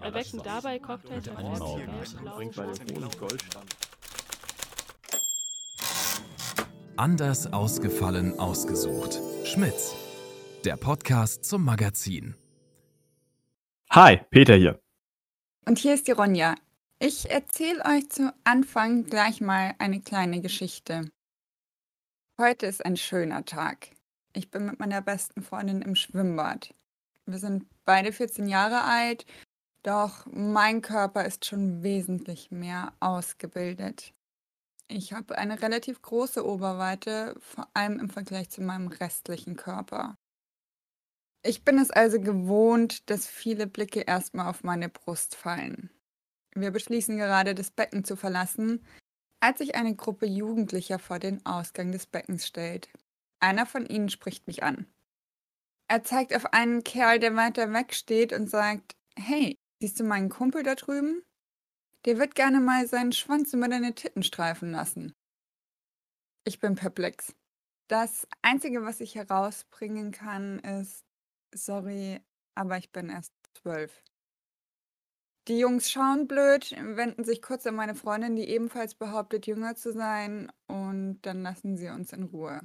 Erwecken 0.00 0.40
dabei 0.44 0.78
Cocktails 0.78 1.28
Bringt 1.28 2.56
bei 2.56 2.64
Goldstand. 3.18 3.76
Anders 6.96 7.52
ausgefallen 7.52 8.38
ausgesucht. 8.38 9.18
Schmitz. 9.44 9.94
Der 10.64 10.76
Podcast 10.76 11.44
zum 11.44 11.64
Magazin. 11.64 12.34
Hi, 13.90 14.18
Peter 14.30 14.54
hier. 14.54 14.80
Und 15.66 15.78
hier 15.78 15.94
ist 15.94 16.06
die 16.06 16.12
Ronja. 16.12 16.54
Ich 16.98 17.30
erzähle 17.30 17.82
euch 17.86 18.10
zu 18.10 18.32
Anfang 18.44 19.04
gleich 19.04 19.40
mal 19.40 19.74
eine 19.78 20.00
kleine 20.02 20.42
Geschichte. 20.42 21.10
Heute 22.38 22.66
ist 22.66 22.84
ein 22.84 22.96
schöner 22.96 23.44
Tag. 23.44 23.88
Ich 24.34 24.50
bin 24.50 24.66
mit 24.66 24.78
meiner 24.78 25.00
besten 25.00 25.42
Freundin 25.42 25.82
im 25.82 25.94
Schwimmbad. 25.94 26.74
Wir 27.30 27.38
sind 27.38 27.66
beide 27.84 28.12
14 28.12 28.48
Jahre 28.48 28.82
alt, 28.82 29.24
doch 29.82 30.26
mein 30.26 30.82
Körper 30.82 31.24
ist 31.24 31.44
schon 31.44 31.82
wesentlich 31.82 32.50
mehr 32.50 32.92
ausgebildet. 33.00 34.12
Ich 34.88 35.12
habe 35.12 35.38
eine 35.38 35.62
relativ 35.62 36.02
große 36.02 36.44
Oberweite, 36.44 37.36
vor 37.38 37.68
allem 37.74 38.00
im 38.00 38.10
Vergleich 38.10 38.50
zu 38.50 38.62
meinem 38.62 38.88
restlichen 38.88 39.54
Körper. 39.54 40.16
Ich 41.42 41.64
bin 41.64 41.78
es 41.78 41.90
also 41.90 42.20
gewohnt, 42.20 43.08
dass 43.08 43.26
viele 43.26 43.66
Blicke 43.68 44.00
erstmal 44.00 44.48
auf 44.48 44.64
meine 44.64 44.88
Brust 44.88 45.36
fallen. 45.36 45.88
Wir 46.54 46.72
beschließen 46.72 47.16
gerade, 47.16 47.54
das 47.54 47.70
Becken 47.70 48.04
zu 48.04 48.16
verlassen, 48.16 48.84
als 49.38 49.58
sich 49.58 49.76
eine 49.76 49.94
Gruppe 49.94 50.26
Jugendlicher 50.26 50.98
vor 50.98 51.20
den 51.20 51.46
Ausgang 51.46 51.92
des 51.92 52.06
Beckens 52.06 52.46
stellt. 52.46 52.90
Einer 53.38 53.64
von 53.64 53.86
ihnen 53.86 54.10
spricht 54.10 54.48
mich 54.48 54.64
an. 54.64 54.86
Er 55.90 56.04
zeigt 56.04 56.32
auf 56.36 56.52
einen 56.52 56.84
Kerl, 56.84 57.18
der 57.18 57.34
weiter 57.34 57.72
weg 57.72 57.94
steht 57.94 58.32
und 58.32 58.48
sagt, 58.48 58.96
hey, 59.16 59.58
siehst 59.80 59.98
du 59.98 60.04
meinen 60.04 60.28
Kumpel 60.28 60.62
da 60.62 60.76
drüben? 60.76 61.24
Der 62.04 62.16
wird 62.16 62.36
gerne 62.36 62.60
mal 62.60 62.86
seinen 62.86 63.10
Schwanz 63.10 63.52
über 63.54 63.66
deine 63.66 63.92
Titten 63.96 64.22
streifen 64.22 64.70
lassen. 64.70 65.12
Ich 66.44 66.60
bin 66.60 66.76
perplex. 66.76 67.34
Das 67.88 68.28
Einzige, 68.40 68.84
was 68.84 69.00
ich 69.00 69.16
herausbringen 69.16 70.12
kann, 70.12 70.60
ist, 70.60 71.04
sorry, 71.52 72.20
aber 72.54 72.78
ich 72.78 72.92
bin 72.92 73.10
erst 73.10 73.34
zwölf. 73.60 74.04
Die 75.48 75.58
Jungs 75.58 75.90
schauen 75.90 76.28
blöd, 76.28 76.70
wenden 76.70 77.24
sich 77.24 77.42
kurz 77.42 77.66
an 77.66 77.74
meine 77.74 77.96
Freundin, 77.96 78.36
die 78.36 78.48
ebenfalls 78.48 78.94
behauptet, 78.94 79.48
jünger 79.48 79.74
zu 79.74 79.92
sein, 79.92 80.52
und 80.68 81.20
dann 81.22 81.42
lassen 81.42 81.76
sie 81.76 81.88
uns 81.88 82.12
in 82.12 82.22
Ruhe. 82.22 82.60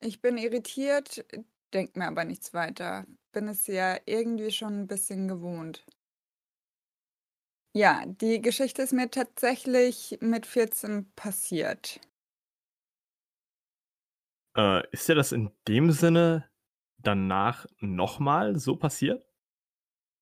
Ich 0.00 0.20
bin 0.20 0.38
irritiert, 0.38 1.24
denk 1.72 1.96
mir 1.96 2.06
aber 2.06 2.24
nichts 2.24 2.54
weiter. 2.54 3.06
Bin 3.32 3.48
es 3.48 3.66
ja 3.66 3.96
irgendwie 4.06 4.50
schon 4.50 4.80
ein 4.80 4.86
bisschen 4.86 5.28
gewohnt. 5.28 5.84
Ja, 7.74 8.04
die 8.06 8.40
Geschichte 8.40 8.82
ist 8.82 8.92
mir 8.92 9.10
tatsächlich 9.10 10.18
mit 10.20 10.46
14 10.46 11.12
passiert. 11.14 12.00
Äh, 14.56 14.82
ist 14.90 15.08
dir 15.08 15.14
das 15.14 15.32
in 15.32 15.50
dem 15.68 15.92
Sinne 15.92 16.48
danach 16.98 17.66
nochmal 17.78 18.58
so 18.58 18.76
passiert? 18.76 19.24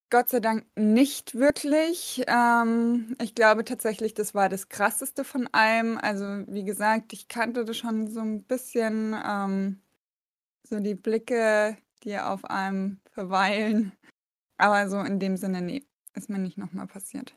Gott 0.09 0.29
sei 0.29 0.39
Dank 0.39 0.65
nicht 0.77 1.35
wirklich. 1.35 2.23
Ähm, 2.27 3.15
ich 3.21 3.35
glaube 3.35 3.65
tatsächlich, 3.65 4.13
das 4.13 4.33
war 4.33 4.47
das 4.47 4.69
Krasseste 4.69 5.25
von 5.25 5.47
allem. 5.51 5.97
Also, 5.97 6.25
wie 6.47 6.63
gesagt, 6.63 7.11
ich 7.11 7.27
kannte 7.27 7.65
das 7.65 7.75
schon 7.77 8.07
so 8.07 8.21
ein 8.21 8.43
bisschen, 8.43 9.13
ähm, 9.25 9.81
so 10.63 10.79
die 10.79 10.95
Blicke, 10.95 11.77
die 12.03 12.17
auf 12.17 12.45
einem 12.45 12.99
verweilen. 13.11 13.91
Aber 14.57 14.89
so 14.89 14.99
in 14.99 15.19
dem 15.19 15.37
Sinne, 15.37 15.61
nee, 15.61 15.83
ist 16.13 16.29
mir 16.29 16.39
nicht 16.39 16.57
nochmal 16.57 16.87
passiert. 16.87 17.35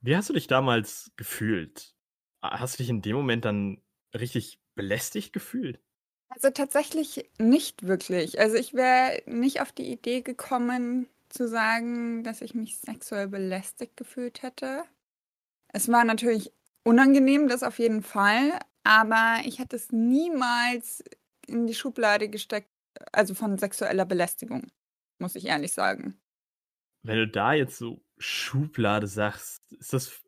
Wie 0.00 0.16
hast 0.16 0.28
du 0.28 0.34
dich 0.34 0.46
damals 0.46 1.10
gefühlt? 1.16 1.94
Hast 2.42 2.74
du 2.74 2.82
dich 2.82 2.90
in 2.90 3.02
dem 3.02 3.16
Moment 3.16 3.44
dann 3.44 3.80
richtig 4.14 4.60
belästigt 4.74 5.32
gefühlt? 5.32 5.80
Also 6.28 6.50
tatsächlich 6.50 7.30
nicht 7.38 7.86
wirklich. 7.86 8.38
Also 8.38 8.56
ich 8.56 8.74
wäre 8.74 9.22
nicht 9.26 9.60
auf 9.60 9.72
die 9.72 9.90
Idee 9.90 10.20
gekommen 10.20 11.08
zu 11.28 11.48
sagen, 11.48 12.22
dass 12.24 12.40
ich 12.40 12.54
mich 12.54 12.78
sexuell 12.78 13.28
belästigt 13.28 13.96
gefühlt 13.96 14.42
hätte. 14.42 14.84
Es 15.68 15.88
war 15.88 16.04
natürlich 16.04 16.52
unangenehm, 16.84 17.48
das 17.48 17.62
auf 17.62 17.78
jeden 17.78 18.02
Fall, 18.02 18.58
aber 18.84 19.38
ich 19.44 19.58
hätte 19.58 19.76
es 19.76 19.90
niemals 19.90 21.02
in 21.48 21.66
die 21.66 21.74
Schublade 21.74 22.28
gesteckt, 22.28 22.70
also 23.12 23.34
von 23.34 23.58
sexueller 23.58 24.04
Belästigung, 24.04 24.70
muss 25.18 25.34
ich 25.34 25.46
ehrlich 25.46 25.72
sagen. 25.72 26.20
Wenn 27.02 27.16
du 27.16 27.28
da 27.28 27.52
jetzt 27.52 27.78
so 27.78 28.02
Schublade 28.18 29.06
sagst, 29.06 29.62
ist 29.72 29.92
das 29.92 30.24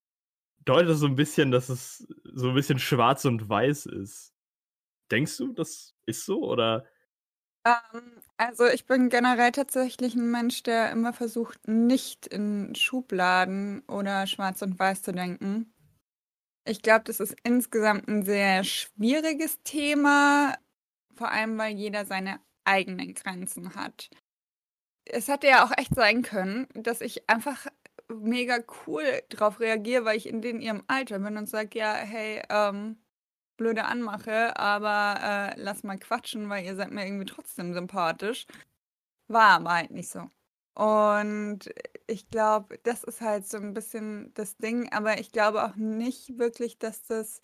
deutet 0.67 0.91
das 0.91 0.99
so 0.99 1.07
ein 1.07 1.17
bisschen, 1.17 1.51
dass 1.51 1.69
es 1.71 2.07
so 2.25 2.51
ein 2.51 2.55
bisschen 2.55 2.79
schwarz 2.79 3.25
und 3.25 3.49
weiß 3.49 3.87
ist. 3.87 4.35
Denkst 5.11 5.37
du, 5.39 5.53
das 5.53 5.95
ist 6.05 6.27
so 6.27 6.43
oder? 6.45 6.85
Ähm, 7.65 8.21
also 8.37 8.67
ich 8.67 8.85
bin 8.87 9.09
generell 9.09 9.53
tatsächlich 9.53 10.15
ein 10.15 10.31
Mensch, 10.31 10.63
der 10.65 10.91
immer 10.91 11.13
versucht, 11.13 11.67
nicht 11.69 12.27
in 12.27 12.75
Schubladen 12.75 13.83
oder 13.89 14.27
schwarz 14.27 14.63
und 14.63 14.79
weiß 14.79 15.03
zu 15.03 15.13
denken. 15.13 15.73
Ich 16.65 16.83
glaube, 16.83 17.05
das 17.05 17.21
ist 17.21 17.37
insgesamt 17.45 18.09
ein 18.09 18.25
sehr 18.25 18.65
schwieriges 18.65 19.63
Thema, 19.63 20.57
vor 21.17 21.31
allem 21.31 21.59
weil 21.59 21.75
jeder 21.75 22.05
seine 22.07 22.41
eigenen 22.65 23.15
Grenzen 23.15 23.75
hat. 23.75 24.11
Es 25.05 25.29
hätte 25.29 25.47
ja 25.47 25.65
auch 25.65 25.73
echt 25.77 25.95
sein 25.95 26.23
können, 26.23 26.67
dass 26.75 27.01
ich 27.01 27.29
einfach 27.31 27.67
mega 28.09 28.59
cool 28.87 29.05
drauf 29.29 29.61
reagiere, 29.61 30.05
weil 30.05 30.17
ich 30.17 30.29
in 30.29 30.43
den 30.43 30.61
ihrem 30.61 30.83
Alter 30.89 31.19
bin 31.19 31.37
und 31.37 31.49
sage, 31.49 31.79
ja, 31.79 31.95
hey, 31.95 32.43
ähm, 32.51 32.99
blöde 33.57 33.85
Anmache, 33.85 34.57
aber 34.59 35.55
äh, 35.57 35.61
lass 35.61 35.83
mal 35.83 35.99
quatschen, 35.99 36.49
weil 36.49 36.65
ihr 36.65 36.77
seid 36.77 36.91
mir 36.91 37.07
irgendwie 37.07 37.25
trotzdem 37.27 37.73
sympathisch. 37.73 38.47
War 39.29 39.51
aber 39.61 39.75
halt 39.75 39.91
nicht 39.91 40.09
so. 40.09 40.31
Und 40.75 41.71
ich 42.07 42.29
glaube, 42.29 42.79
das 42.83 43.03
ist 43.03 43.21
halt 43.23 43.49
so 43.49 43.57
ein 43.57 43.73
bisschen 43.75 44.33
das 44.35 44.57
Ding, 44.59 44.93
aber 44.93 45.19
ich 45.19 45.33
glaube 45.33 45.65
auch 45.65 45.75
nicht 45.77 46.39
wirklich, 46.39 46.79
dass 46.79 47.03
das 47.05 47.41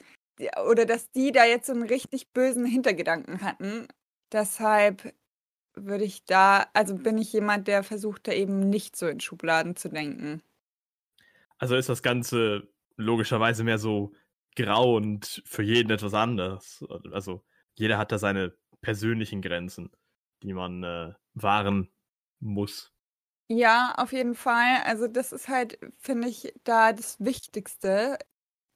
oder 0.68 0.86
dass 0.86 1.10
die 1.10 1.32
da 1.32 1.44
jetzt 1.44 1.66
so 1.66 1.72
einen 1.72 1.82
richtig 1.84 2.32
bösen 2.32 2.64
Hintergedanken 2.66 3.42
hatten. 3.42 3.88
Deshalb 4.32 5.14
würde 5.74 6.04
ich 6.04 6.24
da, 6.26 6.66
also 6.74 6.96
bin 6.96 7.18
ich 7.18 7.32
jemand, 7.32 7.68
der 7.68 7.82
versucht, 7.84 8.28
da 8.28 8.32
eben 8.32 8.60
nicht 8.70 8.96
so 8.96 9.08
in 9.08 9.20
Schubladen 9.20 9.76
zu 9.76 9.88
denken. 9.90 10.42
Also 11.58 11.76
ist 11.76 11.88
das 11.88 12.02
Ganze 12.02 12.68
logischerweise 12.96 13.64
mehr 13.64 13.78
so 13.78 14.12
grau 14.56 14.96
und 14.96 15.42
für 15.46 15.62
jeden 15.62 15.90
etwas 15.90 16.14
anderes. 16.14 16.84
Also 17.12 17.44
jeder 17.74 17.98
hat 17.98 18.12
da 18.12 18.18
seine 18.18 18.56
persönlichen 18.80 19.42
Grenzen, 19.42 19.92
die 20.42 20.52
man 20.52 20.82
äh, 20.82 21.14
wahren 21.34 21.90
muss. 22.40 22.92
Ja, 23.48 23.94
auf 23.98 24.12
jeden 24.12 24.34
Fall. 24.34 24.82
Also 24.84 25.08
das 25.08 25.32
ist 25.32 25.48
halt, 25.48 25.78
finde 25.98 26.28
ich, 26.28 26.54
da 26.64 26.92
das 26.92 27.20
Wichtigste. 27.20 28.18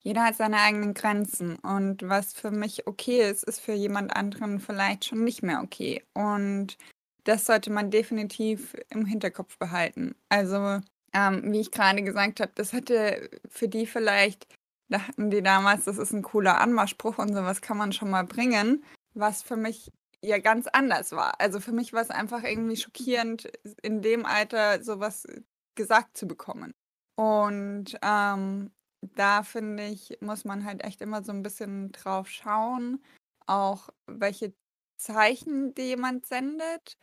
Jeder 0.06 0.22
hat 0.22 0.36
seine 0.36 0.60
eigenen 0.60 0.94
Grenzen 0.94 1.56
und 1.56 2.08
was 2.08 2.32
für 2.32 2.52
mich 2.52 2.86
okay 2.86 3.28
ist, 3.28 3.42
ist 3.42 3.58
für 3.58 3.72
jemand 3.72 4.14
anderen 4.14 4.60
vielleicht 4.60 5.04
schon 5.04 5.24
nicht 5.24 5.42
mehr 5.42 5.62
okay. 5.64 6.04
Und 6.14 6.78
das 7.24 7.44
sollte 7.44 7.72
man 7.72 7.90
definitiv 7.90 8.76
im 8.90 9.04
Hinterkopf 9.04 9.58
behalten. 9.58 10.14
Also, 10.28 10.78
ähm, 11.12 11.50
wie 11.50 11.58
ich 11.58 11.72
gerade 11.72 12.04
gesagt 12.04 12.38
habe, 12.38 12.52
das 12.54 12.72
hätte 12.72 13.28
für 13.48 13.66
die 13.66 13.84
vielleicht 13.84 14.46
dachten 14.88 15.28
die 15.30 15.42
damals, 15.42 15.86
das 15.86 15.98
ist 15.98 16.12
ein 16.12 16.22
cooler 16.22 16.60
Anmachspruch 16.60 17.18
und 17.18 17.34
sowas 17.34 17.60
kann 17.60 17.76
man 17.76 17.92
schon 17.92 18.10
mal 18.10 18.22
bringen, 18.22 18.84
was 19.14 19.42
für 19.42 19.56
mich 19.56 19.90
ja 20.22 20.38
ganz 20.38 20.68
anders 20.68 21.10
war. 21.10 21.40
Also 21.40 21.58
für 21.58 21.72
mich 21.72 21.92
war 21.92 22.02
es 22.02 22.10
einfach 22.10 22.44
irgendwie 22.44 22.76
schockierend, 22.76 23.50
in 23.82 24.02
dem 24.02 24.24
Alter 24.24 24.84
sowas 24.84 25.26
gesagt 25.74 26.16
zu 26.16 26.28
bekommen. 26.28 26.74
Und 27.16 27.98
ähm, 28.02 28.70
da 29.14 29.42
finde 29.42 29.86
ich, 29.86 30.18
muss 30.20 30.44
man 30.44 30.64
halt 30.64 30.84
echt 30.84 31.00
immer 31.00 31.22
so 31.22 31.32
ein 31.32 31.42
bisschen 31.42 31.92
drauf 31.92 32.28
schauen, 32.28 33.02
auch 33.46 33.88
welche 34.06 34.54
Zeichen 34.98 35.74
die 35.74 35.82
jemand 35.82 36.26
sendet. 36.26 36.96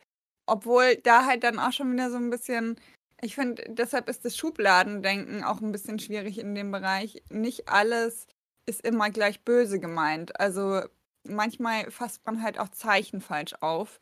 Obwohl 0.46 0.96
da 0.96 1.26
halt 1.26 1.44
dann 1.44 1.58
auch 1.58 1.72
schon 1.72 1.92
wieder 1.92 2.10
so 2.10 2.16
ein 2.16 2.30
bisschen 2.30 2.76
ich 3.24 3.34
finde, 3.36 3.64
deshalb 3.68 4.08
ist 4.08 4.24
das 4.24 4.36
Schubladendenken 4.36 5.44
auch 5.44 5.60
ein 5.60 5.72
bisschen 5.72 5.98
schwierig 5.98 6.38
in 6.38 6.54
dem 6.54 6.70
Bereich. 6.70 7.22
Nicht 7.30 7.68
alles 7.68 8.26
ist 8.66 8.84
immer 8.84 9.10
gleich 9.10 9.42
böse 9.44 9.80
gemeint. 9.80 10.38
Also 10.38 10.82
manchmal 11.26 11.90
fasst 11.90 12.24
man 12.26 12.42
halt 12.42 12.58
auch 12.58 12.68
Zeichen 12.68 13.20
falsch 13.20 13.54
auf. 13.60 13.98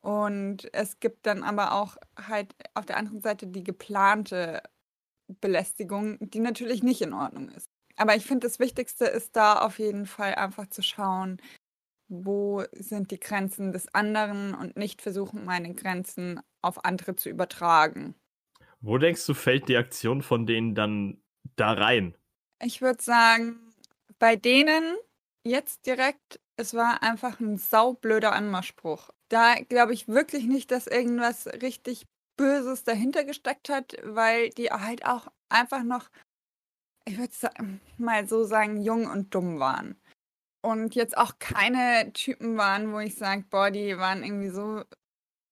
Und 0.00 0.72
es 0.74 1.00
gibt 1.00 1.26
dann 1.26 1.42
aber 1.42 1.72
auch 1.72 1.96
halt 2.16 2.54
auf 2.74 2.86
der 2.86 2.96
anderen 2.96 3.20
Seite 3.20 3.46
die 3.46 3.64
geplante 3.64 4.62
Belästigung, 5.28 6.18
die 6.20 6.40
natürlich 6.40 6.82
nicht 6.82 7.02
in 7.02 7.12
Ordnung 7.12 7.48
ist. 7.50 7.68
Aber 7.96 8.14
ich 8.14 8.26
finde, 8.26 8.46
das 8.46 8.58
Wichtigste 8.58 9.06
ist 9.06 9.36
da 9.36 9.60
auf 9.60 9.78
jeden 9.78 10.06
Fall 10.06 10.34
einfach 10.34 10.66
zu 10.68 10.82
schauen, 10.82 11.40
wo 12.08 12.62
sind 12.72 13.10
die 13.10 13.18
Grenzen 13.18 13.72
des 13.72 13.92
anderen 13.94 14.54
und 14.54 14.76
nicht 14.76 15.02
versuchen, 15.02 15.44
meine 15.44 15.74
Grenzen 15.74 16.40
auf 16.62 16.84
andere 16.84 17.16
zu 17.16 17.28
übertragen. 17.28 18.14
Wo 18.80 18.98
denkst 18.98 19.26
du, 19.26 19.34
fällt 19.34 19.68
die 19.68 19.76
Aktion 19.76 20.22
von 20.22 20.46
denen 20.46 20.74
dann 20.74 21.20
da 21.56 21.72
rein? 21.72 22.16
Ich 22.62 22.82
würde 22.82 23.02
sagen, 23.02 23.72
bei 24.18 24.36
denen 24.36 24.96
jetzt 25.44 25.86
direkt, 25.86 26.40
es 26.56 26.74
war 26.74 27.02
einfach 27.02 27.40
ein 27.40 27.56
saublöder 27.56 28.32
Anmachspruch. 28.32 29.10
Da 29.28 29.54
glaube 29.54 29.94
ich 29.94 30.08
wirklich 30.08 30.44
nicht, 30.44 30.70
dass 30.70 30.86
irgendwas 30.86 31.46
richtig 31.46 32.06
Böses 32.36 32.84
dahinter 32.84 33.24
gesteckt 33.24 33.68
hat, 33.68 33.96
weil 34.02 34.50
die 34.50 34.70
halt 34.70 35.04
auch 35.06 35.28
einfach 35.48 35.82
noch, 35.82 36.10
ich 37.04 37.18
würde 37.18 37.32
mal 37.98 38.26
so 38.28 38.44
sagen, 38.44 38.80
jung 38.80 39.06
und 39.06 39.34
dumm 39.34 39.58
waren. 39.58 40.00
Und 40.62 40.94
jetzt 40.94 41.16
auch 41.16 41.38
keine 41.38 42.12
Typen 42.12 42.56
waren, 42.56 42.92
wo 42.92 42.98
ich 42.98 43.16
sage, 43.16 43.44
boah, 43.48 43.70
die 43.70 43.96
waren 43.98 44.24
irgendwie 44.24 44.50
so 44.50 44.82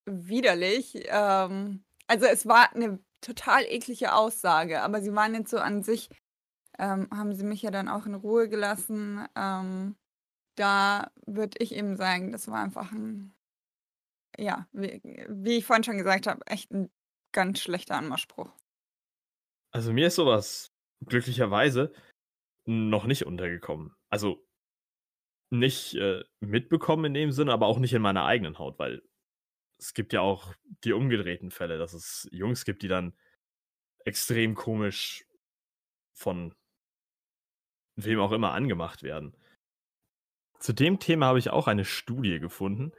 widerlich. 0.06 1.04
Ähm, 1.06 1.84
also 2.06 2.26
es 2.26 2.46
war 2.46 2.74
eine 2.74 2.98
total 3.20 3.64
eklige 3.64 4.14
Aussage, 4.14 4.82
aber 4.82 5.00
sie 5.00 5.14
waren 5.14 5.34
jetzt 5.34 5.50
so 5.50 5.58
an 5.58 5.82
sich, 5.82 6.10
ähm, 6.78 7.08
haben 7.10 7.34
sie 7.34 7.44
mich 7.44 7.62
ja 7.62 7.70
dann 7.70 7.88
auch 7.88 8.06
in 8.06 8.14
Ruhe 8.14 8.48
gelassen. 8.48 9.26
Ähm, 9.36 9.96
da 10.56 11.10
würde 11.26 11.58
ich 11.58 11.74
eben 11.74 11.96
sagen, 11.96 12.32
das 12.32 12.48
war 12.48 12.62
einfach 12.62 12.92
ein, 12.92 13.33
ja, 14.38 14.68
wie, 14.72 15.00
wie 15.28 15.58
ich 15.58 15.64
vorhin 15.64 15.84
schon 15.84 15.98
gesagt 15.98 16.26
habe, 16.26 16.46
echt 16.46 16.70
ein 16.70 16.90
ganz 17.32 17.60
schlechter 17.60 17.96
Anmachspruch. 17.96 18.50
Also 19.72 19.92
mir 19.92 20.06
ist 20.06 20.16
sowas 20.16 20.72
glücklicherweise 21.04 21.92
noch 22.66 23.06
nicht 23.06 23.26
untergekommen. 23.26 23.94
Also 24.08 24.46
nicht 25.50 25.94
äh, 25.94 26.24
mitbekommen 26.40 27.06
in 27.06 27.14
dem 27.14 27.32
Sinne, 27.32 27.52
aber 27.52 27.66
auch 27.66 27.78
nicht 27.78 27.92
in 27.92 28.02
meiner 28.02 28.24
eigenen 28.24 28.58
Haut, 28.58 28.78
weil 28.78 29.02
es 29.78 29.94
gibt 29.94 30.12
ja 30.12 30.20
auch 30.20 30.54
die 30.84 30.92
umgedrehten 30.92 31.50
Fälle, 31.50 31.78
dass 31.78 31.92
es 31.92 32.28
Jungs 32.30 32.64
gibt, 32.64 32.82
die 32.82 32.88
dann 32.88 33.16
extrem 34.04 34.54
komisch 34.54 35.26
von 36.16 36.54
wem 37.96 38.20
auch 38.20 38.32
immer 38.32 38.52
angemacht 38.52 39.02
werden. 39.02 39.36
Zu 40.58 40.72
dem 40.72 40.98
Thema 40.98 41.26
habe 41.26 41.38
ich 41.38 41.50
auch 41.50 41.66
eine 41.66 41.84
Studie 41.84 42.38
gefunden, 42.38 42.92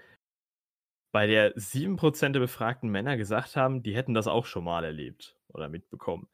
bei 1.15 1.27
der 1.27 1.55
7% 1.55 2.33
der 2.33 2.41
befragten 2.41 2.89
Männer 2.89 3.15
gesagt 3.15 3.55
haben, 3.55 3.81
die 3.81 3.95
hätten 3.95 4.13
das 4.13 4.27
auch 4.27 4.45
schon 4.45 4.65
mal 4.65 4.83
erlebt 4.83 5.37
oder 5.47 5.69
mitbekommen. 5.69 6.27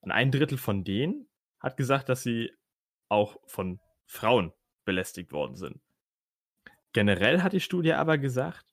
Und 0.00 0.10
ein 0.10 0.30
Drittel 0.30 0.58
von 0.58 0.84
denen 0.84 1.28
hat 1.60 1.78
gesagt, 1.78 2.10
dass 2.10 2.22
sie 2.22 2.52
auch 3.08 3.40
von 3.46 3.80
Frauen 4.04 4.52
belästigt 4.84 5.32
worden 5.32 5.56
sind. 5.56 5.80
Generell 6.92 7.42
hat 7.42 7.54
die 7.54 7.60
Studie 7.60 7.94
aber 7.94 8.18
gesagt, 8.18 8.68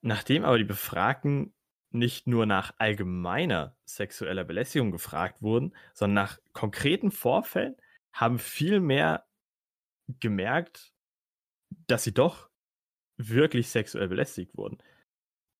Nachdem 0.00 0.44
aber 0.44 0.56
die 0.56 0.64
Befragten 0.64 1.52
nicht 1.90 2.26
nur 2.26 2.46
nach 2.46 2.74
allgemeiner 2.78 3.76
sexueller 3.84 4.44
Belästigung 4.44 4.90
gefragt 4.90 5.42
wurden, 5.42 5.74
sondern 5.92 6.24
nach 6.24 6.38
konkreten 6.52 7.10
Vorfällen, 7.10 7.76
haben 8.12 8.38
viel 8.38 8.80
mehr 8.80 9.26
gemerkt, 10.20 10.94
dass 11.86 12.04
sie 12.04 12.14
doch 12.14 12.47
wirklich 13.18 13.70
sexuell 13.70 14.08
belästigt 14.08 14.56
wurden. 14.56 14.78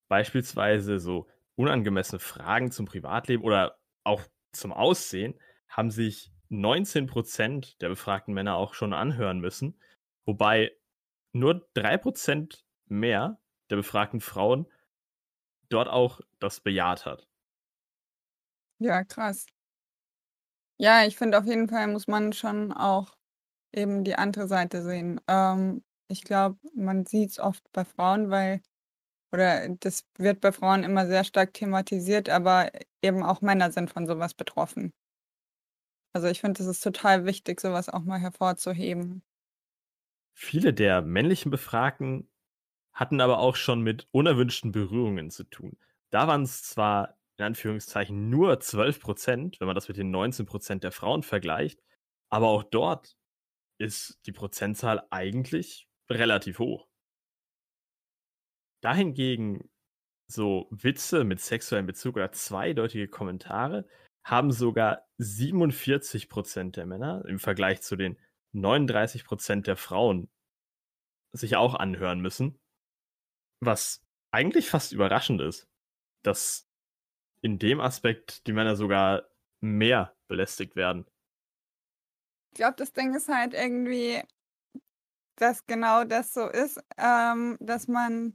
Beispielsweise 0.08 0.99
so 1.00 1.28
unangemessene 1.56 2.19
Fragen 2.20 2.70
zum 2.70 2.87
Privatleben 2.87 3.44
oder 3.44 3.78
auch 4.05 4.22
zum 4.52 4.72
Aussehen 4.72 5.40
haben 5.69 5.90
sich 5.90 6.32
19% 6.49 7.81
der 7.82 7.90
befragten 7.90 8.34
Männer 8.34 8.56
auch 8.56 8.75
schon 8.75 8.94
anhören 8.94 9.40
müssen, 9.40 9.81
wobei 10.26 10.72
nur 11.32 11.69
3% 11.75 12.64
mehr 12.87 13.40
der 13.70 13.76
befragten 13.76 14.20
Frauen 14.20 14.66
dort 15.70 15.88
auch 15.88 16.20
das 16.40 16.60
bejaht 16.60 17.06
hat. 17.06 17.26
Ja, 18.81 19.05
krass. 19.05 19.46
Ja, 20.81 21.05
ich 21.06 21.16
finde 21.16 21.38
auf 21.38 21.44
jeden 21.46 21.69
Fall 21.69 21.88
muss 21.88 22.06
man 22.06 22.32
schon 22.32 22.72
auch 22.72 23.16
eben 23.72 24.05
die 24.05 24.14
andere 24.16 24.49
Seite 24.49 24.82
sehen. 24.82 25.20
Ähm, 25.28 25.84
ich 26.08 26.25
glaube, 26.25 26.58
man 26.75 27.06
sieht 27.06 27.31
es 27.31 27.38
oft 27.38 27.64
bei 27.72 27.84
Frauen, 27.84 28.31
weil, 28.31 28.62
oder 29.32 29.69
das 29.70 30.06
wird 30.19 30.40
bei 30.40 30.52
Frauen 30.52 30.84
immer 30.84 31.06
sehr 31.08 31.25
stark 31.25 31.55
thematisiert, 31.55 32.28
aber 32.31 32.70
eben 33.02 33.22
auch 33.25 33.43
Männer 33.43 33.72
sind 33.72 33.90
von 33.90 34.06
sowas 34.06 34.34
betroffen. 34.34 34.93
Also 36.12 36.26
ich 36.28 36.40
finde, 36.43 36.62
es 36.62 36.69
ist 36.69 36.82
total 36.82 37.25
wichtig, 37.25 37.60
sowas 37.60 37.88
auch 37.88 38.02
mal 38.02 38.19
hervorzuheben. 38.20 39.22
Viele 40.34 40.72
der 40.72 41.02
männlichen 41.02 41.50
Befragten 41.50 42.28
hatten 42.93 43.20
aber 43.20 43.38
auch 43.38 43.56
schon 43.56 43.82
mit 43.82 44.08
unerwünschten 44.12 44.72
Berührungen 44.72 45.31
zu 45.31 45.44
tun. 45.44 45.78
Da 46.10 46.28
waren 46.28 46.43
es 46.43 46.62
zwar 46.64 47.19
in 47.38 47.44
Anführungszeichen 47.46 48.31
nur 48.31 48.60
12 48.60 49.00
Prozent, 49.00 49.60
wenn 49.60 49.66
man 49.66 49.75
das 49.76 49.88
mit 49.88 49.96
den 49.96 50.10
19 50.10 50.46
Prozent 50.46 50.84
der 50.84 50.93
Frauen 50.93 51.22
vergleicht, 51.22 51.82
aber 52.31 52.49
auch 52.49 52.64
dort 52.64 53.16
ist 53.78 54.20
die 54.26 54.32
Prozentzahl 54.32 55.06
eigentlich 55.10 55.88
relativ 56.10 56.58
hoch. 56.58 56.88
Dahingegen 58.81 59.70
so 60.31 60.69
Witze 60.70 61.25
mit 61.25 61.40
sexuellem 61.40 61.87
Bezug 61.87 62.16
oder 62.16 62.32
zweideutige 62.32 63.08
Kommentare 63.08 63.88
haben 64.25 64.52
sogar 64.52 65.08
47 65.19 66.28
Prozent 66.28 66.76
der 66.76 66.87
Männer 66.87 67.25
im 67.26 67.38
Vergleich 67.38 67.81
zu 67.81 67.96
den 67.96 68.19
39 68.52 69.25
Prozent 69.25 69.66
der 69.66 69.76
Frauen 69.76 70.31
sich 71.32 71.56
auch 71.56 71.75
anhören 71.75 72.20
müssen. 72.20 72.58
Was 73.60 74.05
eigentlich 74.31 74.69
fast 74.69 74.93
überraschend 74.93 75.40
ist, 75.40 75.69
dass 76.22 76.69
in 77.40 77.58
dem 77.58 77.81
Aspekt 77.81 78.46
die 78.46 78.52
Männer 78.52 78.76
sogar 78.76 79.28
mehr 79.60 80.14
belästigt 80.28 80.76
werden. 80.76 81.06
Ich 82.52 82.56
glaube, 82.56 82.76
das 82.76 82.93
Ding 82.93 83.14
ist 83.14 83.28
halt 83.28 83.55
irgendwie, 83.55 84.22
dass 85.38 85.67
genau 85.67 86.05
das 86.05 86.32
so 86.35 86.49
ist, 86.49 86.81
ähm, 86.99 87.56
dass 87.61 87.88
man 87.88 88.35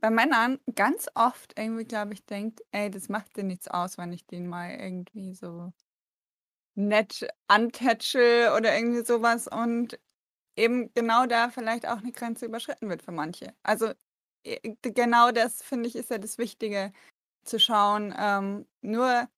bei 0.00 0.10
Männern 0.10 0.60
ganz 0.74 1.08
oft 1.14 1.58
irgendwie, 1.58 1.84
glaube 1.84 2.14
ich, 2.14 2.24
denkt, 2.24 2.62
ey, 2.72 2.90
das 2.90 3.08
macht 3.08 3.36
dir 3.36 3.44
nichts 3.44 3.68
aus, 3.68 3.98
wenn 3.98 4.12
ich 4.12 4.26
den 4.26 4.46
mal 4.48 4.70
irgendwie 4.70 5.34
so 5.34 5.72
nett 6.76 7.26
antätschel 7.48 8.52
oder 8.56 8.76
irgendwie 8.76 9.04
sowas 9.04 9.48
und 9.48 9.98
eben 10.56 10.92
genau 10.94 11.26
da 11.26 11.50
vielleicht 11.50 11.86
auch 11.88 11.98
eine 11.98 12.12
Grenze 12.12 12.46
überschritten 12.46 12.88
wird 12.88 13.02
für 13.02 13.12
manche. 13.12 13.54
Also 13.64 13.92
genau 14.82 15.32
das 15.32 15.62
finde 15.62 15.88
ich 15.88 15.96
ist 15.96 16.10
ja 16.10 16.18
das 16.18 16.38
Wichtige, 16.38 16.92
zu 17.44 17.58
schauen. 17.58 18.14
Ähm, 18.18 18.66
nur 18.82 19.28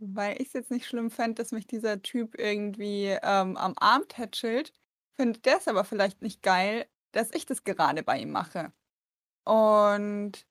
weil 0.00 0.40
ich 0.40 0.48
es 0.48 0.54
jetzt 0.54 0.70
nicht 0.70 0.86
schlimm 0.86 1.10
fände, 1.10 1.36
dass 1.42 1.52
mich 1.52 1.66
dieser 1.66 2.02
Typ 2.02 2.38
irgendwie 2.38 3.06
ähm, 3.22 3.56
am 3.56 3.74
Arm 3.78 4.08
tätschelt, 4.08 4.72
findet 5.20 5.44
der 5.44 5.58
es 5.58 5.68
aber 5.68 5.84
vielleicht 5.84 6.22
nicht 6.22 6.42
geil, 6.42 6.86
dass 7.12 7.30
ich 7.34 7.44
das 7.44 7.62
gerade 7.64 8.02
bei 8.02 8.18
ihm 8.18 8.30
mache. 8.30 8.72
Und 9.44 10.46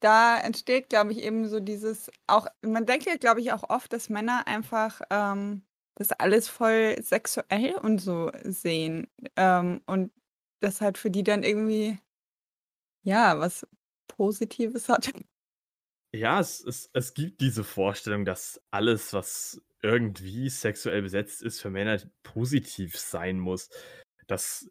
da 0.00 0.38
entsteht, 0.38 0.88
glaube 0.88 1.12
ich, 1.12 1.18
eben 1.18 1.46
so 1.46 1.60
dieses, 1.60 2.10
auch, 2.26 2.46
man 2.62 2.86
denkt 2.86 3.04
ja, 3.04 3.16
glaube 3.16 3.40
ich, 3.40 3.52
auch 3.52 3.68
oft, 3.68 3.92
dass 3.92 4.08
Männer 4.08 4.46
einfach 4.46 5.02
ähm, 5.10 5.62
das 5.94 6.10
alles 6.12 6.48
voll 6.48 6.96
sexuell 7.02 7.74
und 7.74 7.98
so 7.98 8.32
sehen. 8.44 9.08
Ähm, 9.36 9.82
und 9.86 10.10
das 10.60 10.80
halt 10.80 10.96
für 10.96 11.10
die 11.10 11.22
dann 11.22 11.42
irgendwie 11.42 11.98
ja, 13.02 13.38
was 13.38 13.66
Positives 14.08 14.88
hat. 14.88 15.12
Ja, 16.14 16.40
es, 16.40 16.64
es, 16.64 16.90
es 16.92 17.14
gibt 17.14 17.40
diese 17.40 17.64
Vorstellung, 17.64 18.24
dass 18.24 18.62
alles, 18.70 19.12
was 19.12 19.60
irgendwie 19.82 20.48
sexuell 20.48 21.02
besetzt 21.02 21.42
ist, 21.42 21.60
für 21.60 21.70
Männer 21.70 22.00
positiv 22.22 22.98
sein 22.98 23.38
muss. 23.38 23.70
Dass, 24.26 24.70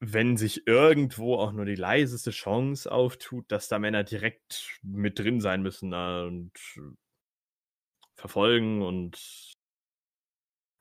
wenn 0.00 0.36
sich 0.36 0.66
irgendwo 0.66 1.36
auch 1.36 1.52
nur 1.52 1.64
die 1.66 1.74
leiseste 1.76 2.30
Chance 2.30 2.90
auftut, 2.90 3.50
dass 3.52 3.68
da 3.68 3.78
Männer 3.78 4.04
direkt 4.04 4.78
mit 4.82 5.18
drin 5.18 5.40
sein 5.40 5.62
müssen 5.62 5.92
und 5.94 6.52
verfolgen 8.16 8.82
und 8.82 9.52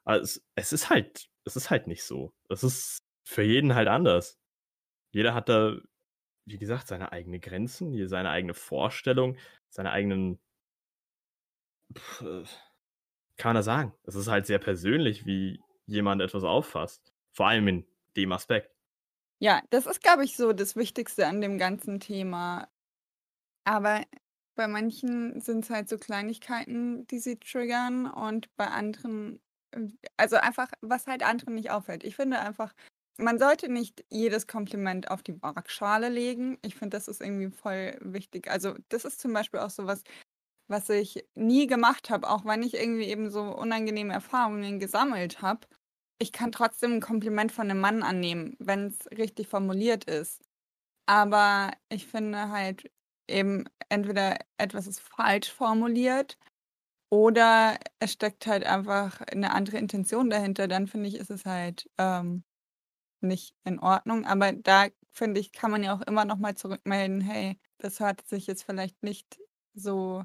also 0.05 0.23
es, 0.23 0.45
es 0.55 0.73
ist 0.73 0.89
halt, 0.89 1.27
es 1.45 1.55
ist 1.55 1.69
halt 1.69 1.87
nicht 1.87 2.03
so. 2.03 2.31
Es 2.49 2.63
ist 2.63 2.99
für 3.27 3.43
jeden 3.43 3.75
halt 3.75 3.87
anders. 3.87 4.37
Jeder 5.13 5.33
hat 5.33 5.49
da 5.49 5.77
wie 6.45 6.57
gesagt, 6.57 6.87
seine 6.87 7.11
eigenen 7.11 7.41
Grenzen, 7.41 8.07
seine 8.07 8.29
eigene 8.29 8.53
Vorstellung, 8.53 9.37
seine 9.69 9.91
eigenen. 9.91 10.39
Pff, 11.93 12.21
äh, 12.21 12.43
kann 13.37 13.49
man 13.49 13.55
da 13.57 13.63
sagen. 13.63 13.93
Es 14.03 14.15
ist 14.15 14.27
halt 14.27 14.45
sehr 14.45 14.59
persönlich, 14.59 15.25
wie 15.25 15.59
jemand 15.85 16.21
etwas 16.21 16.43
auffasst. 16.43 17.13
Vor 17.31 17.47
allem 17.47 17.67
in 17.67 17.85
dem 18.15 18.31
Aspekt. 18.31 18.71
Ja, 19.41 19.61
das 19.69 19.85
ist, 19.85 20.01
glaube 20.01 20.23
ich, 20.23 20.37
so 20.37 20.53
das 20.53 20.75
Wichtigste 20.75 21.27
an 21.27 21.41
dem 21.41 21.57
ganzen 21.57 21.99
Thema. 21.99 22.69
Aber 23.65 24.03
bei 24.55 24.67
manchen 24.67 25.41
sind 25.41 25.65
es 25.65 25.69
halt 25.69 25.89
so 25.89 25.97
Kleinigkeiten, 25.97 27.07
die 27.07 27.19
sie 27.19 27.37
triggern 27.39 28.07
und 28.11 28.55
bei 28.55 28.67
anderen, 28.67 29.41
also 30.17 30.37
einfach, 30.37 30.69
was 30.81 31.07
halt 31.07 31.23
anderen 31.23 31.55
nicht 31.55 31.71
auffällt. 31.71 32.03
Ich 32.03 32.15
finde 32.15 32.39
einfach, 32.39 32.73
man 33.17 33.39
sollte 33.39 33.69
nicht 33.71 34.05
jedes 34.09 34.47
Kompliment 34.47 35.11
auf 35.11 35.23
die 35.23 35.41
Waagschale 35.41 36.09
legen. 36.09 36.57
Ich 36.63 36.75
finde, 36.75 36.97
das 36.97 37.07
ist 37.07 37.21
irgendwie 37.21 37.49
voll 37.51 37.97
wichtig. 38.01 38.49
Also, 38.49 38.75
das 38.89 39.05
ist 39.05 39.19
zum 39.21 39.33
Beispiel 39.33 39.59
auch 39.61 39.69
so 39.69 39.87
was, 40.67 40.89
ich 40.89 41.25
nie 41.35 41.67
gemacht 41.67 42.09
habe, 42.09 42.29
auch 42.29 42.45
wenn 42.45 42.63
ich 42.63 42.73
irgendwie 42.75 43.05
eben 43.05 43.29
so 43.29 43.43
unangenehme 43.43 44.13
Erfahrungen 44.13 44.79
gesammelt 44.79 45.41
habe. 45.41 45.67
Ich 46.19 46.31
kann 46.31 46.51
trotzdem 46.51 46.93
ein 46.93 47.01
Kompliment 47.01 47.51
von 47.51 47.69
einem 47.69 47.79
Mann 47.81 48.03
annehmen, 48.03 48.55
wenn 48.59 48.87
es 48.87 49.05
richtig 49.11 49.47
formuliert 49.47 50.05
ist. 50.05 50.41
Aber 51.07 51.71
ich 51.89 52.07
finde 52.07 52.49
halt 52.49 52.91
eben 53.29 53.65
entweder 53.89 54.37
etwas 54.57 54.87
ist 54.87 55.01
falsch 55.01 55.51
formuliert 55.51 56.37
oder 57.11 57.77
es 57.99 58.13
steckt 58.13 58.47
halt 58.47 58.65
einfach 58.65 59.21
eine 59.21 59.51
andere 59.53 59.77
Intention 59.77 60.29
dahinter. 60.29 60.67
Dann 60.67 60.87
finde 60.87 61.09
ich, 61.09 61.15
ist 61.15 61.31
es 61.31 61.45
halt 61.45 61.89
ähm, 61.97 62.43
nicht 63.21 63.55
in 63.65 63.79
Ordnung. 63.79 64.25
Aber 64.25 64.51
da 64.53 64.87
finde 65.13 65.41
ich, 65.41 65.51
kann 65.53 65.71
man 65.71 65.83
ja 65.83 65.95
auch 65.95 66.01
immer 66.01 66.25
noch 66.25 66.37
mal 66.37 66.55
zurückmelden, 66.55 67.21
hey, 67.21 67.59
das 67.79 67.99
hört 67.99 68.27
sich 68.27 68.47
jetzt 68.47 68.63
vielleicht 68.63 69.03
nicht 69.03 69.39
so 69.73 70.23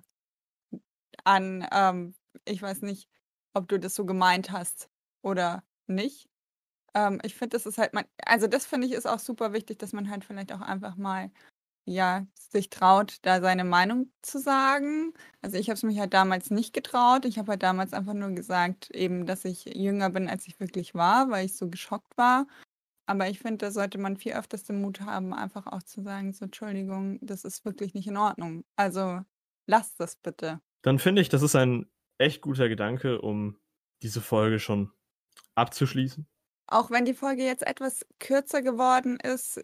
an, 1.24 1.66
ähm, 1.72 2.14
ich 2.44 2.62
weiß 2.62 2.82
nicht, 2.82 3.08
ob 3.54 3.68
du 3.68 3.78
das 3.78 3.94
so 3.94 4.04
gemeint 4.06 4.50
hast 4.52 4.88
oder 5.22 5.64
nicht. 5.86 6.28
Ähm, 6.94 7.20
ich 7.24 7.34
finde, 7.36 7.56
das 7.56 7.66
ist 7.66 7.78
halt 7.78 7.94
man 7.94 8.04
also 8.26 8.46
das 8.48 8.66
finde 8.66 8.86
ich 8.86 8.92
ist 8.94 9.06
auch 9.06 9.18
super 9.20 9.52
wichtig, 9.52 9.78
dass 9.78 9.92
man 9.92 10.10
halt 10.10 10.24
vielleicht 10.24 10.52
auch 10.52 10.60
einfach 10.60 10.96
mal, 10.96 11.30
ja, 11.86 12.26
sich 12.52 12.70
traut, 12.70 13.18
da 13.22 13.40
seine 13.42 13.64
Meinung 13.64 14.12
zu 14.22 14.38
sagen. 14.40 15.14
Also, 15.42 15.58
ich 15.58 15.68
habe 15.70 15.74
es 15.76 15.82
mich 15.84 15.98
halt 16.00 16.14
damals 16.14 16.50
nicht 16.50 16.72
getraut. 16.74 17.24
Ich 17.26 17.38
habe 17.38 17.52
halt 17.52 17.62
damals 17.64 17.92
einfach 17.94 18.14
nur 18.14 18.30
gesagt 18.32 18.90
eben, 18.92 19.26
dass 19.26 19.44
ich 19.46 19.66
jünger 19.66 20.10
bin, 20.10 20.28
als 20.30 20.46
ich 20.48 20.60
wirklich 20.60 20.94
war, 20.94 21.30
weil 21.30 21.46
ich 21.46 21.56
so 21.56 21.68
geschockt 21.70 22.16
war. 22.18 22.46
Aber 23.06 23.28
ich 23.28 23.40
finde, 23.40 23.58
da 23.66 23.70
sollte 23.72 23.98
man 23.98 24.16
viel 24.16 24.32
öfters 24.34 24.64
den 24.64 24.80
Mut 24.82 25.00
haben, 25.02 25.34
einfach 25.34 25.66
auch 25.66 25.82
zu 25.82 26.02
sagen, 26.02 26.32
so: 26.32 26.44
„Entschuldigung, 26.46 27.18
das 27.22 27.44
ist 27.44 27.64
wirklich 27.64 27.94
nicht 27.94 28.08
in 28.08 28.16
Ordnung. 28.16 28.64
Also, 28.76 29.20
lasst 29.66 30.00
das 30.00 30.16
bitte.“ 30.16 30.60
Dann 30.82 30.98
finde 30.98 31.22
ich, 31.22 31.28
das 31.28 31.42
ist 31.42 31.56
ein 31.56 31.90
echt 32.18 32.42
guter 32.42 32.68
Gedanke, 32.68 33.20
um 33.20 33.58
diese 34.02 34.20
Folge 34.20 34.58
schon 34.58 34.92
abzuschließen. 35.54 36.26
Auch 36.66 36.90
wenn 36.90 37.04
die 37.04 37.14
Folge 37.14 37.44
jetzt 37.44 37.66
etwas 37.66 38.06
kürzer 38.20 38.62
geworden 38.62 39.18
ist, 39.20 39.60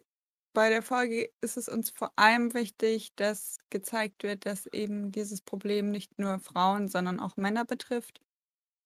bei 0.54 0.70
der 0.70 0.82
Folge 0.82 1.30
ist 1.42 1.56
es 1.56 1.68
uns 1.68 1.90
vor 1.90 2.12
allem 2.16 2.54
wichtig, 2.54 3.14
dass 3.16 3.58
gezeigt 3.70 4.22
wird, 4.22 4.46
dass 4.46 4.66
eben 4.66 5.12
dieses 5.12 5.42
Problem 5.42 5.90
nicht 5.90 6.18
nur 6.18 6.38
Frauen, 6.40 6.88
sondern 6.88 7.20
auch 7.20 7.36
Männer 7.36 7.64
betrifft 7.64 8.20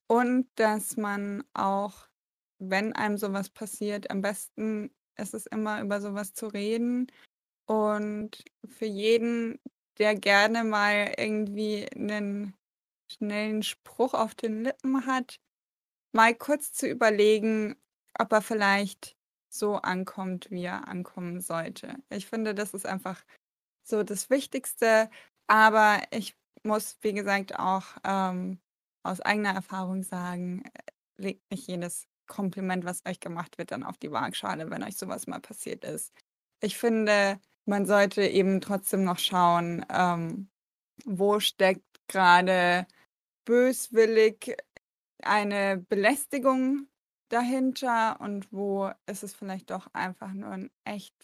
und 0.09 0.49
dass 0.57 0.97
man 0.97 1.45
auch, 1.55 2.09
wenn 2.59 2.93
einem 2.95 3.19
sowas 3.19 3.51
passiert, 3.51 4.11
am 4.11 4.23
besten 4.23 4.91
ist 5.17 5.35
es 5.35 5.47
immer 5.47 5.81
über 5.83 6.01
sowas 6.01 6.35
zu 6.35 6.49
reden 6.49 7.07
und 7.67 8.45
für 8.69 8.87
jeden, 8.87 9.61
der 9.99 10.15
gerne 10.15 10.65
mal 10.65 11.15
irgendwie 11.19 11.87
einen 11.95 12.55
schnellen 13.11 13.63
Spruch 13.63 14.15
auf 14.15 14.35
den 14.35 14.65
Lippen 14.65 15.07
hat, 15.07 15.41
mal 16.13 16.35
kurz 16.35 16.73
zu 16.73 16.89
überlegen, 16.89 17.77
ob 18.19 18.33
er 18.33 18.43
vielleicht 18.43 19.17
so 19.53 19.77
ankommt, 19.77 20.51
wie 20.51 20.65
er 20.65 20.89
ankommen 20.89 21.41
sollte. 21.41 21.97
Ich 22.11 22.27
finde, 22.27 22.55
das 22.55 22.75
ist 22.75 22.87
einfach 22.87 23.25
so 23.85 24.03
das 24.03 24.31
Wichtigste. 24.31 25.11
Aber 25.49 26.01
ich 26.13 26.37
muss, 26.63 26.99
wie 27.03 27.13
gesagt, 27.13 27.59
auch 27.59 27.85
ähm, 28.05 28.61
aus 29.03 29.21
eigener 29.21 29.55
Erfahrung 29.55 30.03
sagen, 30.03 30.63
äh, 30.65 30.93
legt 31.23 31.51
nicht 31.51 31.67
jedes 31.69 32.07
Kompliment, 32.27 32.85
was 32.85 33.05
euch 33.07 33.21
gemacht 33.21 33.59
wird, 33.59 33.73
dann 33.73 33.83
auf 33.83 33.99
die 33.99 34.13
Waagschale, 34.13 34.71
wenn 34.71 34.85
euch 34.85 34.97
sowas 34.97 35.27
mal 35.27 35.41
passiert 35.41 35.85
ist. 35.85 36.13
Ich 36.63 36.79
finde, 36.79 37.41
man 37.71 37.87
sollte 37.87 38.23
eben 38.25 38.61
trotzdem 38.62 39.05
noch 39.05 39.19
schauen, 39.21 39.87
ähm, 39.91 40.50
wo 41.07 41.41
steckt 41.41 41.85
gerade 42.09 42.87
böswillig 43.47 44.57
eine 45.23 45.79
Belästigung 45.79 46.89
dahinter 47.31 48.21
und 48.21 48.53
wo 48.53 48.91
ist 49.07 49.25
es 49.25 49.35
vielleicht 49.35 49.71
doch 49.71 49.89
einfach 49.95 50.33
nur 50.35 50.50
ein 50.53 50.71
echt 50.85 51.15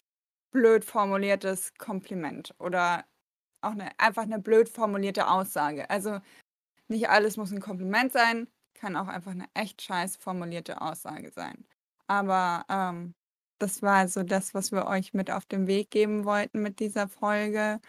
blöd 0.53 0.85
formuliertes 0.85 1.75
Kompliment 1.77 2.55
oder 2.61 3.07
auch 3.63 3.75
'ne 3.75 3.91
einfach 3.99 4.25
eine 4.25 4.41
blöd 4.41 4.69
formulierte 4.71 5.29
Aussage. 5.29 5.91
Also, 5.91 6.21
nicht 6.89 7.09
alles 7.11 7.37
muss 7.39 7.53
ein 7.53 7.61
Kompliment 7.61 8.13
sein, 8.13 8.49
kann 8.75 8.97
auch 8.97 9.09
einfach 9.09 9.33
eine 9.33 9.47
echt 9.55 9.83
scheiß 9.83 10.17
formulierte 10.19 10.81
Aussage 10.83 11.31
sein. 11.33 11.67
Aber, 12.09 12.65
ähm, 12.71 13.15
das 13.59 13.83
war 13.83 14.09
so 14.09 14.23
das, 14.23 14.55
was 14.55 14.73
wir 14.73 14.87
euch 14.87 15.15
mit 15.15 15.31
auf 15.31 15.47
den 15.47 15.67
Weg 15.67 15.91
geben 15.91 16.25
wollten 16.25 16.63
mit 16.63 16.81
dieser 16.81 17.09
Folge. 17.09 17.81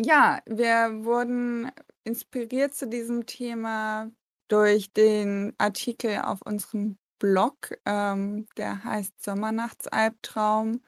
Ja, 0.00 0.40
wir 0.46 1.04
wurden 1.04 1.70
inspiriert 2.04 2.74
zu 2.74 2.88
diesem 2.88 3.26
Thema 3.26 4.10
durch 4.48 4.92
den 4.92 5.54
Artikel 5.58 6.18
auf 6.18 6.42
unserem 6.42 6.98
Blog, 7.18 7.70
ähm, 7.86 8.46
der 8.56 8.84
heißt 8.84 9.22
Sommernachtsalbtraum. 9.22 10.82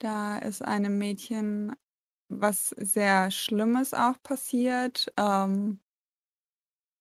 Da 0.00 0.38
ist 0.38 0.62
einem 0.62 0.98
Mädchen 0.98 1.74
was 2.28 2.70
sehr 2.70 3.30
Schlimmes 3.30 3.94
auch 3.94 4.20
passiert. 4.22 5.12
Ähm, 5.18 5.80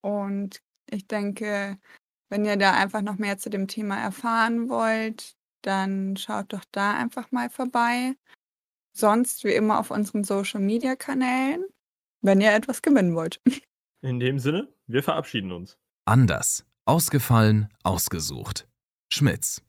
und 0.02 0.62
ich 0.90 1.08
denke, 1.08 1.80
wenn 2.30 2.46
ihr 2.46 2.58
da 2.58 2.74
einfach 2.74 3.02
noch 3.02 3.18
mehr 3.18 3.38
zu 3.38 3.50
dem 3.50 3.68
Thema 3.68 3.98
erfahren 4.02 4.70
wollt, 4.70 5.36
dann 5.62 6.18
schaut 6.18 6.54
doch 6.54 6.66
da 6.72 6.94
einfach 6.96 7.32
mal 7.32 7.50
vorbei. 7.50 8.16
Sonst 8.94 9.44
wie 9.44 9.54
immer 9.54 9.80
auf 9.80 9.92
unseren 9.92 10.24
Social-Media-Kanälen, 10.24 11.66
wenn 12.22 12.42
ihr 12.42 12.54
etwas 12.54 12.82
gewinnen 12.82 13.16
wollt. 13.16 13.42
In 14.02 14.20
dem 14.20 14.40
Sinne, 14.40 14.68
wir 14.88 15.04
verabschieden 15.04 15.52
uns. 15.52 15.78
Anders. 16.06 16.66
Ausgefallen, 16.86 17.70
ausgesucht. 17.84 18.68
Schmitz. 19.14 19.62